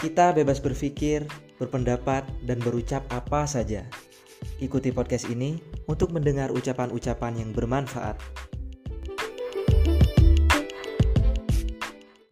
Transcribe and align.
Kita 0.00 0.32
bebas 0.32 0.64
berpikir, 0.64 1.28
berpendapat, 1.60 2.24
dan 2.48 2.56
berucap 2.64 3.04
apa 3.12 3.44
saja. 3.44 3.84
Ikuti 4.56 4.88
podcast 4.96 5.28
ini 5.28 5.60
untuk 5.92 6.16
mendengar 6.16 6.48
ucapan-ucapan 6.56 7.44
yang 7.44 7.52
bermanfaat. 7.52 8.16